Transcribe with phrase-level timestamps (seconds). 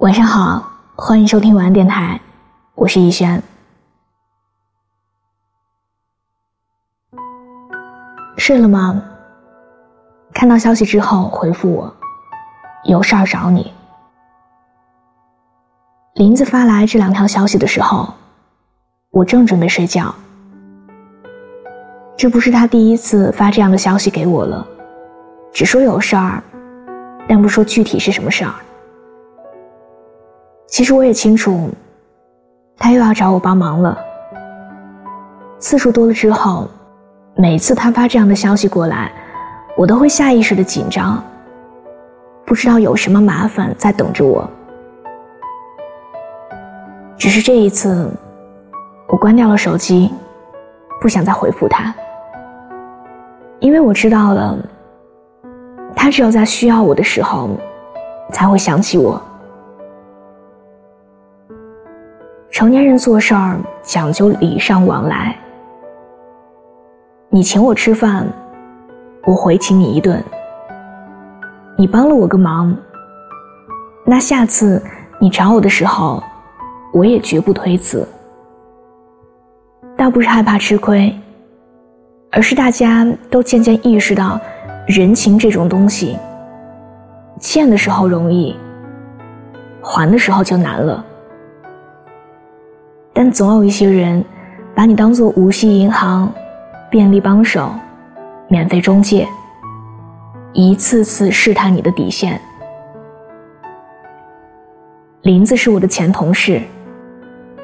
[0.00, 2.20] 晚上好，欢迎收听晚安电台，
[2.74, 3.42] 我是逸轩。
[8.36, 9.02] 睡了吗？
[10.34, 11.96] 看到消息之后回复我，
[12.84, 13.72] 有事儿找你。
[16.12, 18.12] 林子发来这两条消息的时候，
[19.10, 20.14] 我正准备睡觉。
[22.18, 24.66] 这不是他第一次发这样的消息给我了，
[25.54, 26.42] 只说有事儿，
[27.26, 28.54] 但不说具体是什么事儿。
[30.66, 31.70] 其实我也清楚，
[32.76, 33.96] 他又要找我帮忙了。
[35.58, 36.68] 次数多了之后，
[37.34, 39.10] 每次他发这样的消息过来，
[39.76, 41.22] 我都会下意识的紧张，
[42.44, 44.48] 不知道有什么麻烦在等着我。
[47.16, 48.10] 只是这一次，
[49.08, 50.12] 我关掉了手机，
[51.00, 51.94] 不想再回复他，
[53.60, 54.58] 因为我知道了，
[55.94, 57.48] 他只有在需要我的时候，
[58.32, 59.22] 才会想起我。
[62.56, 65.36] 成年人做事儿讲究礼尚往来，
[67.28, 68.26] 你请我吃饭，
[69.26, 70.16] 我回请你一顿；
[71.76, 72.74] 你帮了我个忙，
[74.06, 74.82] 那下次
[75.20, 76.24] 你找我的时候。
[76.94, 78.08] 我也绝不推辞，
[79.94, 81.14] 倒不是害怕吃亏，
[82.32, 84.40] 而是大家都渐渐意识到，
[84.86, 86.16] 人情这种东西，
[87.38, 88.56] 欠的时候容易，
[89.82, 91.04] 还的时候就难了。
[93.18, 94.22] 但总有一些人，
[94.74, 96.30] 把你当做无息银行、
[96.90, 97.72] 便利帮手、
[98.46, 99.26] 免费中介，
[100.52, 102.38] 一次次试探你的底线。
[105.22, 106.60] 林子是我的前同事。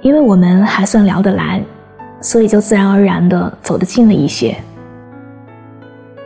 [0.00, 1.62] 因为我们还算聊得来，
[2.22, 4.56] 所以就自然而然的走得近了一些。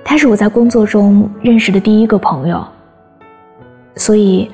[0.04, 2.64] 他是我在工作中认识的第一个朋友，
[3.96, 4.48] 所以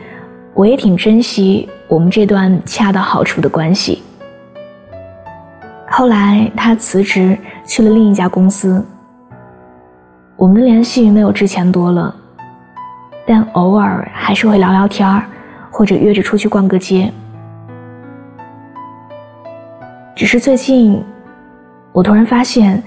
[0.54, 4.02] 我也挺珍惜我们这段恰到好处的关系。
[5.96, 8.84] 后来他辞职去了另一家公司，
[10.34, 12.12] 我们的联系没有之前多了，
[13.24, 15.22] 但偶尔还是会聊聊天儿，
[15.70, 17.12] 或者约着出去逛个街。
[20.16, 21.00] 只是最近，
[21.92, 22.82] 我突然发现，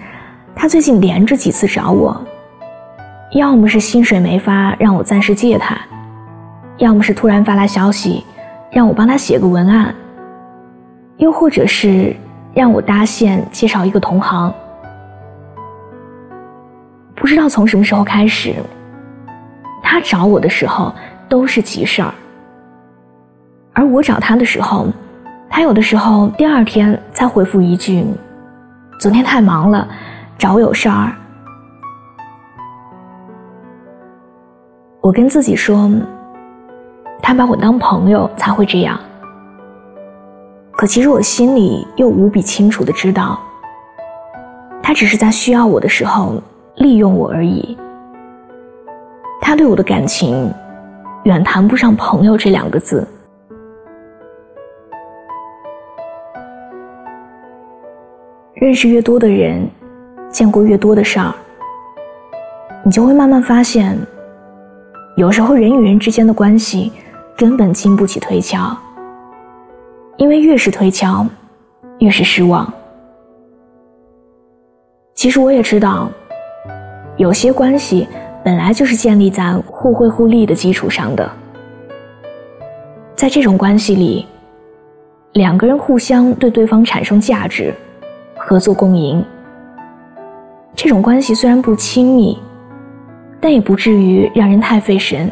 [0.53, 2.21] 他最近连着几次找我，
[3.31, 5.77] 要么是薪水没发让我暂时借他，
[6.75, 8.25] 要么是突然发来消息
[8.69, 9.95] 让我帮他写个文案，
[11.15, 12.13] 又或者是
[12.57, 14.51] 让我搭线介绍一个同行。
[17.15, 18.55] 不知道从什么时候开始，
[19.83, 20.91] 他找我的时候
[21.29, 22.11] 都是急事儿，
[23.73, 24.87] 而我找他的时候。
[25.49, 28.05] 他有的时候第二天才回复一句
[28.99, 29.87] ：“昨天太忙了，
[30.37, 31.13] 找我有事儿。”
[34.99, 35.89] 我跟自己说，
[37.21, 38.99] 他把我当朋友才会这样。
[40.77, 43.39] 可其实我心里又无比清楚的知道，
[44.83, 46.39] 他只是在需要我的时候
[46.75, 47.75] 利用我而已。
[49.41, 50.53] 他对我的感情，
[51.23, 53.07] 远谈不上朋友这两个字。
[58.53, 59.67] 认识越多的人，
[60.29, 61.33] 见过越多的事儿，
[62.83, 63.97] 你就会慢慢发现，
[65.15, 66.91] 有时候人与人之间的关系
[67.35, 68.77] 根本经不起推敲，
[70.17, 71.25] 因为越是推敲，
[71.99, 72.71] 越是失望。
[75.13, 76.09] 其实我也知道，
[77.17, 78.07] 有些关系
[78.43, 81.31] 本来就是建立在互惠互利的基础上的，
[83.15, 84.25] 在这种关系里，
[85.33, 87.73] 两个人互相对对方产生价值。
[88.39, 89.21] 合作共赢，
[90.73, 92.37] 这种关系虽然不亲密，
[93.41, 95.29] 但也不至于让人太费神。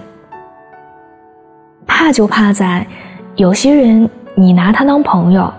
[1.85, 2.85] 怕就怕在
[3.35, 5.51] 有些人，你拿他当朋友，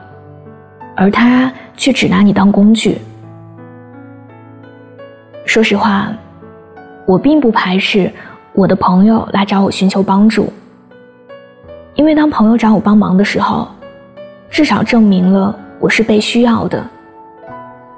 [0.94, 2.98] 而他却只拿你当工具。
[5.46, 6.08] 说实话，
[7.06, 8.12] 我并不排斥
[8.52, 10.52] 我的朋友来找我寻求帮助，
[11.94, 13.66] 因为当朋友找我帮忙的时候，
[14.50, 16.84] 至少证明了我是被需要的。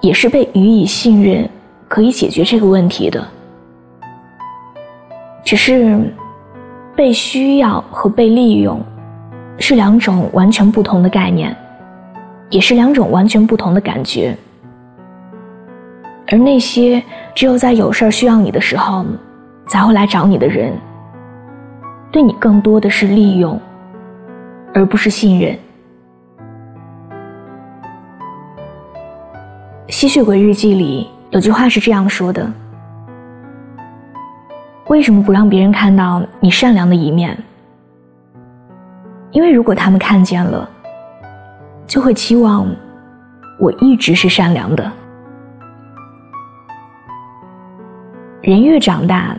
[0.01, 1.51] 也是被予以信任，
[1.89, 3.27] 可以解决这个问题的。
[5.45, 6.01] 只是，
[6.95, 8.81] 被需要和被利用，
[9.59, 11.55] 是两种完全不同的概念，
[12.49, 14.37] 也是两种完全不同的感觉。
[16.31, 17.03] 而那些
[17.35, 19.05] 只有在有事儿需要你的时候，
[19.67, 20.73] 才会来找你的人，
[22.13, 23.61] 对你更多的是利用，
[24.75, 25.59] 而不是信任。
[29.89, 32.47] 吸血鬼日记里有句话是这样说的
[34.89, 37.37] ：“为什么不让别人看到你善良的一面？
[39.31, 40.69] 因为如果他们看见了，
[41.87, 42.67] 就会期望
[43.61, 44.91] 我一直是善良的。
[48.41, 49.37] 人越长大，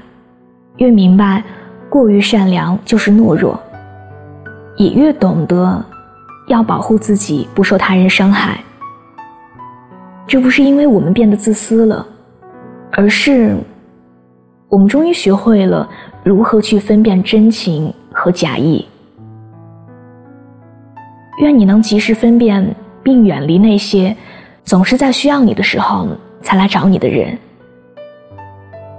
[0.77, 1.43] 越明白
[1.89, 3.59] 过于善良就是懦弱，
[4.77, 5.83] 也越懂得
[6.47, 8.59] 要保护自己不受他人伤害。
[10.27, 12.05] 这不是因为我们变得自私了，
[12.91, 13.57] 而是
[14.69, 15.89] 我们终于学会了
[16.23, 18.85] 如何去分辨真情和假意。
[21.39, 24.15] 愿你能及时分辨，并远离那些
[24.65, 26.07] 总是在需要你的时候
[26.41, 27.37] 才来找你的人。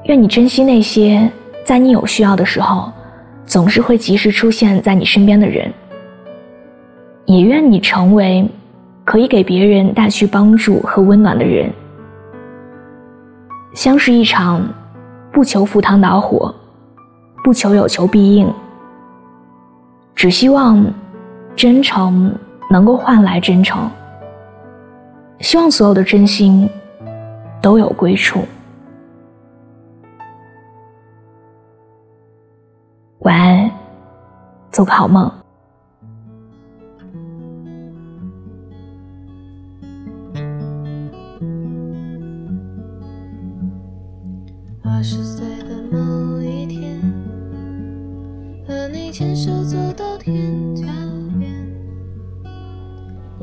[0.04, 1.30] 愿你珍惜那些
[1.64, 2.90] 在你有需要的时候
[3.44, 5.70] 总是会及时出现在你身边的人。
[7.26, 8.48] 也愿你成为
[9.04, 11.70] 可以给别人带去帮助和温暖的人。
[13.74, 14.66] 相识一场，
[15.30, 16.52] 不求赴汤蹈火，
[17.44, 18.50] 不求有求必应，
[20.14, 20.84] 只希望。
[21.56, 22.34] 真诚
[22.70, 23.90] 能够换来真诚，
[25.40, 26.68] 希望所有的真心
[27.60, 28.44] 都有归处。
[33.20, 33.70] 晚安，
[34.70, 35.39] 做个好梦。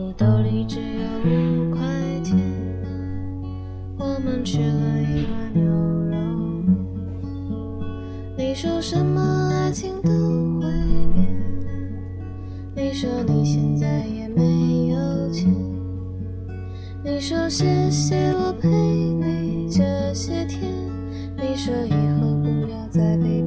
[0.08, 1.82] 你兜里只有五块
[2.24, 2.38] 钱，
[3.98, 6.16] 我们吃了一碗牛肉
[6.66, 6.78] 面。
[8.38, 10.10] 你说什么爱情都
[10.62, 10.72] 会
[11.14, 11.28] 变，
[12.74, 15.54] 你说你现在也没有钱，
[17.04, 20.72] 你说谢谢我陪你这些天，
[21.36, 23.42] 你说以后不要再被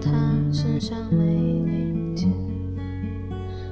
[0.00, 0.10] 他
[0.52, 2.32] 身上没零钱。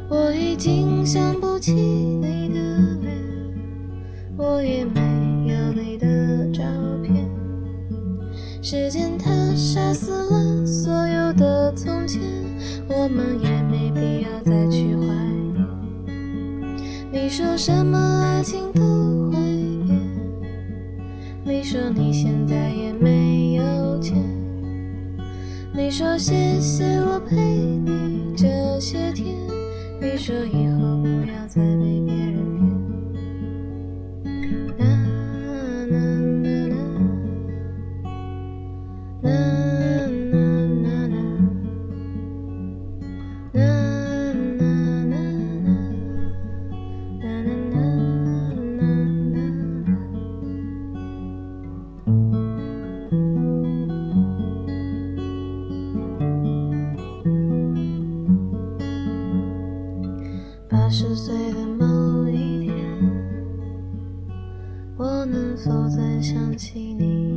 [0.09, 2.59] 我已经想不起你的
[3.01, 3.17] 脸，
[4.37, 5.01] 我也没
[5.53, 6.63] 有你的照
[7.03, 7.29] 片。
[8.63, 12.21] 时间它杀死了所有的从前，
[12.89, 15.05] 我们也没必要再去怀
[15.53, 15.67] 念。
[17.11, 19.39] 你说什么爱情都会
[19.87, 19.99] 变，
[21.45, 24.17] 你说你现在也没有钱，
[25.79, 28.49] 你说谢谢我陪你这
[28.81, 29.33] 些天，
[30.01, 32.28] 你说以后不要再被别人
[65.31, 67.28] 能否再想起你？